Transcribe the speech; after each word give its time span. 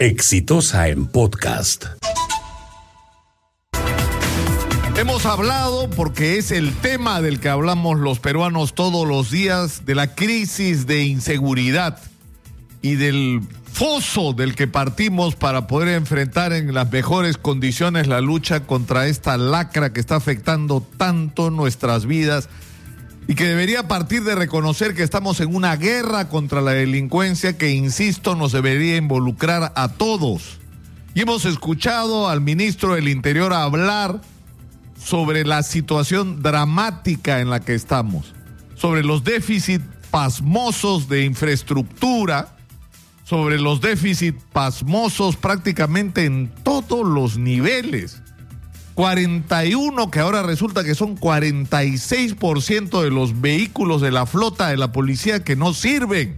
Exitosa 0.00 0.88
en 0.88 1.04
podcast. 1.04 1.84
Hemos 4.96 5.26
hablado, 5.26 5.90
porque 5.90 6.38
es 6.38 6.52
el 6.52 6.72
tema 6.72 7.20
del 7.20 7.38
que 7.38 7.50
hablamos 7.50 8.00
los 8.00 8.18
peruanos 8.18 8.72
todos 8.72 9.06
los 9.06 9.30
días, 9.30 9.84
de 9.84 9.94
la 9.94 10.14
crisis 10.14 10.86
de 10.86 11.04
inseguridad 11.04 11.98
y 12.80 12.94
del 12.94 13.42
foso 13.70 14.32
del 14.32 14.54
que 14.54 14.66
partimos 14.66 15.36
para 15.36 15.66
poder 15.66 15.88
enfrentar 15.88 16.54
en 16.54 16.72
las 16.72 16.90
mejores 16.90 17.36
condiciones 17.36 18.06
la 18.06 18.22
lucha 18.22 18.60
contra 18.60 19.06
esta 19.06 19.36
lacra 19.36 19.92
que 19.92 20.00
está 20.00 20.16
afectando 20.16 20.82
tanto 20.96 21.50
nuestras 21.50 22.06
vidas 22.06 22.48
y 23.28 23.34
que 23.34 23.44
debería 23.44 23.86
partir 23.86 24.24
de 24.24 24.34
reconocer 24.34 24.94
que 24.94 25.02
estamos 25.02 25.40
en 25.40 25.54
una 25.54 25.76
guerra 25.76 26.28
contra 26.28 26.60
la 26.60 26.72
delincuencia 26.72 27.56
que, 27.56 27.70
insisto, 27.70 28.34
nos 28.34 28.52
debería 28.52 28.96
involucrar 28.96 29.72
a 29.76 29.88
todos. 29.88 30.58
Y 31.14 31.20
hemos 31.22 31.44
escuchado 31.44 32.28
al 32.28 32.40
ministro 32.40 32.94
del 32.94 33.08
Interior 33.08 33.52
hablar 33.52 34.20
sobre 35.02 35.44
la 35.44 35.62
situación 35.62 36.42
dramática 36.42 37.40
en 37.40 37.50
la 37.50 37.60
que 37.60 37.74
estamos, 37.74 38.34
sobre 38.74 39.02
los 39.02 39.24
déficits 39.24 39.84
pasmosos 40.10 41.08
de 41.08 41.24
infraestructura, 41.24 42.56
sobre 43.24 43.60
los 43.60 43.80
déficits 43.80 44.42
pasmosos 44.52 45.36
prácticamente 45.36 46.24
en 46.24 46.50
todos 46.64 47.06
los 47.06 47.38
niveles. 47.38 48.22
41 49.00 50.10
que 50.10 50.20
ahora 50.20 50.42
resulta 50.42 50.84
que 50.84 50.94
son 50.94 51.16
46% 51.16 53.02
de 53.02 53.10
los 53.10 53.40
vehículos 53.40 54.02
de 54.02 54.10
la 54.10 54.26
flota 54.26 54.68
de 54.68 54.76
la 54.76 54.92
policía 54.92 55.42
que 55.42 55.56
no 55.56 55.72
sirven, 55.72 56.36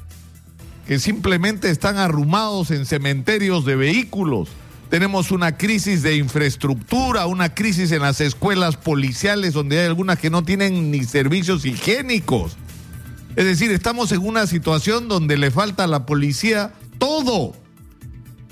que 0.87 1.01
simplemente 1.01 1.71
están 1.71 1.97
arrumados 1.97 2.71
en 2.71 2.87
cementerios 2.87 3.65
de 3.65 3.75
vehículos. 3.75 4.49
Tenemos 4.91 5.33
una 5.33 5.57
crisis 5.57 6.05
de 6.05 6.15
infraestructura, 6.15 7.27
una 7.27 7.53
crisis 7.53 7.91
en 7.91 8.03
las 8.03 8.21
escuelas 8.21 8.77
policiales 8.77 9.55
donde 9.55 9.81
hay 9.81 9.87
algunas 9.87 10.21
que 10.21 10.31
no 10.31 10.45
tienen 10.45 10.93
ni 10.93 11.03
servicios 11.03 11.65
higiénicos. 11.65 12.57
Es 13.35 13.45
decir, 13.45 13.73
estamos 13.73 14.13
en 14.13 14.25
una 14.25 14.47
situación 14.47 15.09
donde 15.09 15.37
le 15.37 15.51
falta 15.51 15.83
a 15.83 15.89
la 15.89 16.07
policía 16.07 16.73
todo 16.99 17.57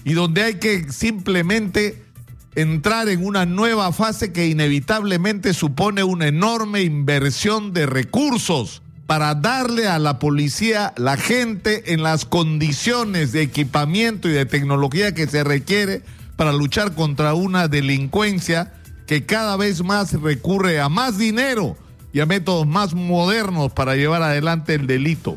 y 0.05 0.15
donde 0.15 0.43
hay 0.43 0.55
que 0.55 0.91
simplemente 0.91 2.10
entrar 2.55 3.09
en 3.09 3.25
una 3.25 3.47
nueva 3.47 3.93
fase 3.93 4.33
que 4.33 4.49
inevitablemente 4.49 5.55
supone 5.55 6.03
una 6.03 6.27
enorme 6.27 6.83
inversión 6.83 7.73
de 7.73 7.87
recursos 7.87 8.83
para 9.07 9.35
darle 9.35 9.89
a 9.89 9.99
la 9.99 10.19
policía 10.19 10.93
la 10.97 11.17
gente 11.17 11.93
en 11.93 12.03
las 12.03 12.25
condiciones 12.25 13.33
de 13.33 13.43
equipamiento 13.43 14.29
y 14.29 14.33
de 14.33 14.47
tecnología 14.47 15.15
que 15.15 15.27
se 15.27 15.43
requiere 15.45 16.03
para 16.37 16.53
luchar 16.53 16.95
contra 16.95 17.35
una 17.35 17.69
delincuencia 17.69 18.73
que 19.07 19.27
cada 19.27 19.57
vez 19.57 19.83
más 19.83 20.13
recurre 20.13 20.81
a 20.81 20.89
más 20.89 21.19
dinero 21.19 21.77
y 22.13 22.21
a 22.21 22.27
métodos 22.27 22.67
más 22.67 22.95
modernos 22.95 23.73
para 23.73 23.97
llevar 23.97 24.23
adelante 24.23 24.75
el 24.75 24.87
delito. 24.87 25.37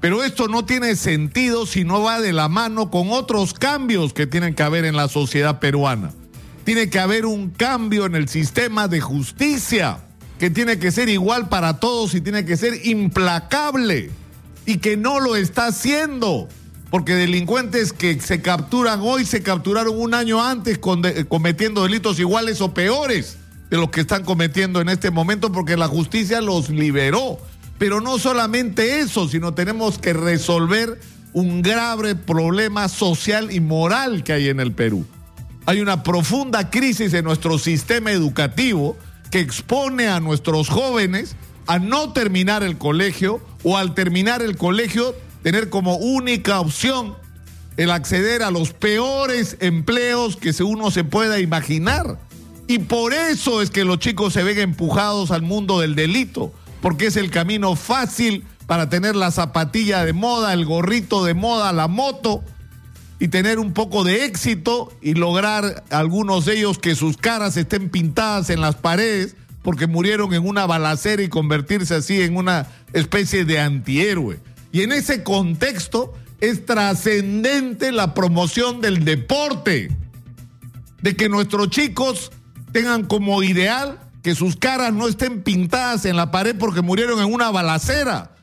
Pero 0.00 0.22
esto 0.22 0.48
no 0.48 0.64
tiene 0.64 0.96
sentido 0.96 1.66
si 1.66 1.84
no 1.84 2.02
va 2.02 2.20
de 2.20 2.32
la 2.32 2.48
mano 2.48 2.90
con 2.90 3.10
otros 3.10 3.54
cambios 3.54 4.12
que 4.12 4.26
tienen 4.26 4.54
que 4.54 4.62
haber 4.62 4.84
en 4.84 4.96
la 4.96 5.08
sociedad 5.08 5.60
peruana. 5.60 6.12
Tiene 6.64 6.88
que 6.88 6.98
haber 6.98 7.26
un 7.26 7.50
cambio 7.50 8.06
en 8.06 8.14
el 8.14 8.28
sistema 8.28 8.88
de 8.88 9.00
justicia 9.00 9.98
que 10.38 10.50
tiene 10.50 10.78
que 10.78 10.90
ser 10.90 11.08
igual 11.08 11.48
para 11.48 11.78
todos 11.78 12.14
y 12.14 12.20
tiene 12.20 12.44
que 12.44 12.56
ser 12.56 12.86
implacable 12.86 14.10
y 14.66 14.78
que 14.78 14.96
no 14.96 15.20
lo 15.20 15.36
está 15.36 15.66
haciendo. 15.66 16.48
Porque 16.90 17.14
delincuentes 17.14 17.92
que 17.92 18.20
se 18.20 18.40
capturan 18.40 19.00
hoy 19.02 19.26
se 19.26 19.42
capturaron 19.42 19.98
un 19.98 20.14
año 20.14 20.42
antes 20.42 20.78
cometiendo 20.78 21.82
delitos 21.82 22.18
iguales 22.18 22.60
o 22.60 22.72
peores 22.72 23.36
de 23.68 23.76
los 23.76 23.90
que 23.90 24.02
están 24.02 24.24
cometiendo 24.24 24.80
en 24.80 24.88
este 24.88 25.10
momento 25.10 25.50
porque 25.50 25.76
la 25.76 25.88
justicia 25.88 26.40
los 26.40 26.70
liberó. 26.70 27.38
Pero 27.78 28.00
no 28.00 28.18
solamente 28.18 29.00
eso, 29.00 29.28
sino 29.28 29.52
tenemos 29.52 29.98
que 29.98 30.12
resolver 30.12 31.00
un 31.32 31.62
grave 31.62 32.14
problema 32.14 32.88
social 32.88 33.52
y 33.52 33.60
moral 33.60 34.22
que 34.22 34.32
hay 34.32 34.48
en 34.48 34.60
el 34.60 34.72
Perú. 34.72 35.04
Hay 35.66 35.80
una 35.80 36.02
profunda 36.02 36.68
crisis 36.68 37.14
en 37.14 37.24
nuestro 37.24 37.58
sistema 37.58 38.12
educativo 38.12 38.98
que 39.30 39.40
expone 39.40 40.08
a 40.08 40.20
nuestros 40.20 40.68
jóvenes 40.68 41.36
a 41.66 41.78
no 41.78 42.12
terminar 42.12 42.62
el 42.62 42.76
colegio 42.76 43.40
o 43.62 43.78
al 43.78 43.94
terminar 43.94 44.42
el 44.42 44.58
colegio 44.58 45.14
tener 45.42 45.70
como 45.70 45.96
única 45.96 46.60
opción 46.60 47.14
el 47.78 47.90
acceder 47.90 48.42
a 48.42 48.50
los 48.50 48.72
peores 48.72 49.56
empleos 49.60 50.36
que 50.36 50.54
uno 50.62 50.90
se 50.90 51.02
pueda 51.02 51.40
imaginar. 51.40 52.18
Y 52.66 52.80
por 52.80 53.14
eso 53.14 53.62
es 53.62 53.70
que 53.70 53.84
los 53.84 53.98
chicos 53.98 54.34
se 54.34 54.42
ven 54.42 54.58
empujados 54.58 55.30
al 55.30 55.42
mundo 55.42 55.80
del 55.80 55.94
delito 55.94 56.52
porque 56.82 57.06
es 57.06 57.16
el 57.16 57.30
camino 57.30 57.74
fácil 57.74 58.44
para 58.66 58.90
tener 58.90 59.16
la 59.16 59.30
zapatilla 59.30 60.04
de 60.04 60.12
moda, 60.12 60.52
el 60.52 60.66
gorrito 60.66 61.24
de 61.24 61.32
moda, 61.32 61.72
la 61.72 61.88
moto 61.88 62.44
y 63.18 63.28
tener 63.28 63.58
un 63.58 63.72
poco 63.72 64.04
de 64.04 64.24
éxito 64.24 64.92
y 65.00 65.14
lograr 65.14 65.84
algunos 65.90 66.44
de 66.44 66.58
ellos 66.58 66.78
que 66.78 66.94
sus 66.94 67.16
caras 67.16 67.56
estén 67.56 67.88
pintadas 67.88 68.50
en 68.50 68.60
las 68.60 68.74
paredes 68.74 69.36
porque 69.62 69.86
murieron 69.86 70.34
en 70.34 70.46
una 70.46 70.66
balacera 70.66 71.22
y 71.22 71.28
convertirse 71.28 71.94
así 71.94 72.20
en 72.20 72.36
una 72.36 72.66
especie 72.92 73.44
de 73.44 73.60
antihéroe. 73.60 74.38
Y 74.72 74.82
en 74.82 74.92
ese 74.92 75.22
contexto 75.22 76.12
es 76.40 76.66
trascendente 76.66 77.92
la 77.92 78.12
promoción 78.12 78.80
del 78.80 79.04
deporte, 79.04 79.90
de 81.00 81.16
que 81.16 81.28
nuestros 81.28 81.70
chicos 81.70 82.30
tengan 82.72 83.04
como 83.04 83.42
ideal 83.42 84.00
que 84.22 84.34
sus 84.34 84.56
caras 84.56 84.92
no 84.92 85.06
estén 85.06 85.42
pintadas 85.42 86.04
en 86.06 86.16
la 86.16 86.30
pared 86.30 86.56
porque 86.58 86.82
murieron 86.82 87.20
en 87.20 87.32
una 87.32 87.50
balacera, 87.50 88.34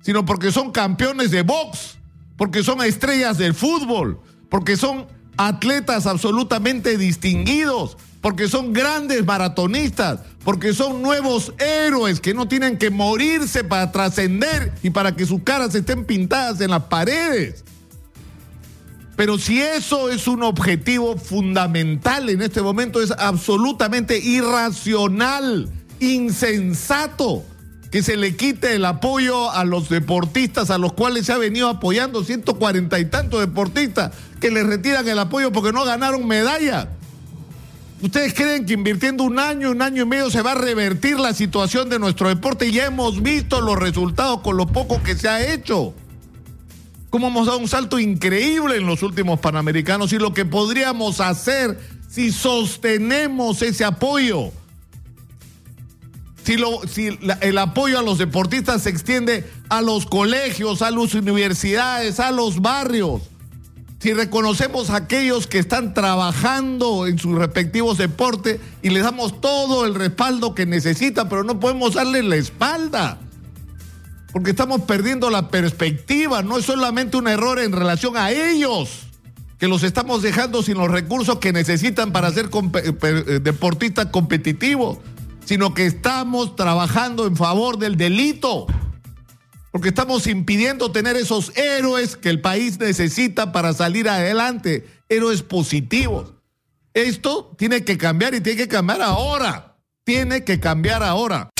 sino 0.00 0.24
porque 0.24 0.52
son 0.52 0.70
campeones 0.70 1.30
de 1.30 1.42
box, 1.42 1.98
porque 2.40 2.64
son 2.64 2.80
estrellas 2.80 3.36
del 3.36 3.52
fútbol, 3.52 4.18
porque 4.48 4.78
son 4.78 5.06
atletas 5.36 6.06
absolutamente 6.06 6.96
distinguidos, 6.96 7.98
porque 8.22 8.48
son 8.48 8.72
grandes 8.72 9.26
maratonistas, 9.26 10.20
porque 10.42 10.72
son 10.72 11.02
nuevos 11.02 11.52
héroes 11.58 12.18
que 12.18 12.32
no 12.32 12.48
tienen 12.48 12.78
que 12.78 12.88
morirse 12.88 13.62
para 13.62 13.92
trascender 13.92 14.72
y 14.82 14.88
para 14.88 15.14
que 15.14 15.26
sus 15.26 15.42
caras 15.42 15.74
estén 15.74 16.06
pintadas 16.06 16.62
en 16.62 16.70
las 16.70 16.84
paredes. 16.84 17.62
Pero 19.16 19.36
si 19.36 19.60
eso 19.60 20.08
es 20.08 20.26
un 20.26 20.42
objetivo 20.42 21.18
fundamental 21.18 22.30
en 22.30 22.40
este 22.40 22.62
momento, 22.62 23.02
es 23.02 23.10
absolutamente 23.10 24.18
irracional, 24.18 25.68
insensato 25.98 27.44
que 27.90 28.02
se 28.02 28.16
le 28.16 28.36
quite 28.36 28.74
el 28.74 28.84
apoyo 28.84 29.50
a 29.50 29.64
los 29.64 29.88
deportistas 29.88 30.70
a 30.70 30.78
los 30.78 30.92
cuales 30.92 31.26
se 31.26 31.32
ha 31.32 31.38
venido 31.38 31.68
apoyando 31.68 32.22
140 32.22 32.98
y 32.98 33.04
tantos 33.06 33.40
deportistas 33.40 34.12
que 34.40 34.50
le 34.50 34.62
retiran 34.62 35.06
el 35.08 35.18
apoyo 35.18 35.52
porque 35.52 35.72
no 35.72 35.84
ganaron 35.84 36.26
medalla. 36.26 36.88
¿Ustedes 38.02 38.32
creen 38.32 38.64
que 38.64 38.72
invirtiendo 38.72 39.24
un 39.24 39.38
año, 39.38 39.70
un 39.70 39.82
año 39.82 40.04
y 40.04 40.06
medio 40.06 40.30
se 40.30 40.40
va 40.40 40.52
a 40.52 40.54
revertir 40.54 41.18
la 41.18 41.34
situación 41.34 41.90
de 41.90 41.98
nuestro 41.98 42.28
deporte? 42.28 42.72
Ya 42.72 42.86
hemos 42.86 43.22
visto 43.22 43.60
los 43.60 43.78
resultados 43.78 44.40
con 44.40 44.56
lo 44.56 44.66
poco 44.66 45.02
que 45.02 45.16
se 45.16 45.28
ha 45.28 45.52
hecho 45.52 45.94
cómo 47.10 47.26
hemos 47.26 47.46
dado 47.46 47.58
un 47.58 47.68
salto 47.68 47.98
increíble 47.98 48.76
en 48.76 48.86
los 48.86 49.02
últimos 49.02 49.40
Panamericanos 49.40 50.12
y 50.12 50.18
lo 50.18 50.32
que 50.32 50.44
podríamos 50.44 51.20
hacer 51.20 51.78
si 52.08 52.32
sostenemos 52.32 53.60
ese 53.62 53.84
apoyo. 53.84 54.52
Si, 56.44 56.56
lo, 56.56 56.80
si 56.88 57.18
el 57.40 57.58
apoyo 57.58 57.98
a 57.98 58.02
los 58.02 58.18
deportistas 58.18 58.82
se 58.82 58.90
extiende 58.90 59.48
a 59.68 59.82
los 59.82 60.06
colegios, 60.06 60.82
a 60.82 60.90
las 60.90 61.14
universidades, 61.14 62.18
a 62.18 62.30
los 62.30 62.60
barrios. 62.60 63.22
Si 63.98 64.14
reconocemos 64.14 64.88
a 64.88 64.96
aquellos 64.96 65.46
que 65.46 65.58
están 65.58 65.92
trabajando 65.92 67.06
en 67.06 67.18
sus 67.18 67.36
respectivos 67.36 67.98
deportes 67.98 68.58
y 68.82 68.88
les 68.90 69.02
damos 69.02 69.40
todo 69.40 69.84
el 69.84 69.94
respaldo 69.94 70.54
que 70.54 70.64
necesitan, 70.64 71.28
pero 71.28 71.44
no 71.44 71.60
podemos 71.60 71.94
darles 71.94 72.24
la 72.24 72.36
espalda 72.36 73.18
porque 74.32 74.50
estamos 74.50 74.82
perdiendo 74.82 75.30
la 75.30 75.48
perspectiva. 75.48 76.42
No 76.42 76.58
es 76.58 76.64
solamente 76.64 77.16
un 77.16 77.28
error 77.28 77.58
en 77.58 77.72
relación 77.72 78.16
a 78.16 78.30
ellos, 78.30 79.06
que 79.58 79.68
los 79.68 79.82
estamos 79.82 80.22
dejando 80.22 80.62
sin 80.62 80.78
los 80.78 80.90
recursos 80.90 81.38
que 81.38 81.52
necesitan 81.52 82.12
para 82.12 82.30
ser 82.30 82.48
eh, 82.52 83.40
deportistas 83.42 84.06
competitivos, 84.06 84.98
sino 85.44 85.74
que 85.74 85.86
estamos 85.86 86.56
trabajando 86.56 87.26
en 87.26 87.36
favor 87.36 87.78
del 87.78 87.96
delito. 87.96 88.66
Porque 89.70 89.88
estamos 89.88 90.26
impidiendo 90.26 90.90
tener 90.90 91.16
esos 91.16 91.56
héroes 91.56 92.16
que 92.16 92.28
el 92.28 92.40
país 92.40 92.78
necesita 92.78 93.52
para 93.52 93.72
salir 93.72 94.08
adelante, 94.08 94.86
héroes 95.08 95.42
positivos. 95.42 96.34
Esto 96.92 97.54
tiene 97.56 97.84
que 97.84 97.96
cambiar 97.96 98.34
y 98.34 98.40
tiene 98.40 98.58
que 98.58 98.68
cambiar 98.68 99.02
ahora. 99.02 99.76
Tiene 100.04 100.44
que 100.44 100.58
cambiar 100.58 101.02
ahora. 101.02 101.50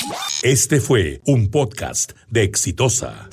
Este 0.43 0.81
fue 0.81 1.21
un 1.25 1.49
podcast 1.49 2.11
de 2.29 2.43
Exitosa. 2.43 3.29